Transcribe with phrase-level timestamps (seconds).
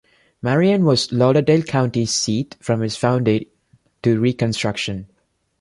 [0.41, 3.45] Marion was Lauderdale County's seat from its founding
[4.01, 5.05] to Reconstruction.